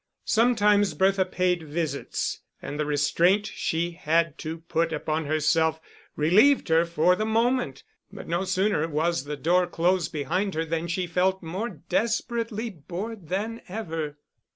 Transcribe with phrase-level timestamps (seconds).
[0.25, 5.79] Sometimes Bertha paid visits, and the restraint she had to put upon herself
[6.15, 10.87] relieved her for the moment, but no sooner was the door closed behind her than
[10.87, 14.17] she felt more desperately bored than ever.